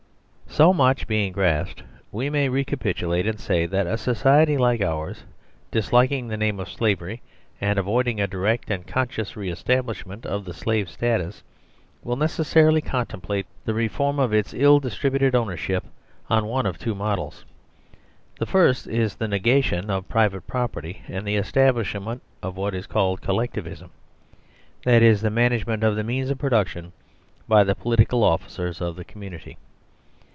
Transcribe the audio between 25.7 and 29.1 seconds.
of the means of production by the political officers of the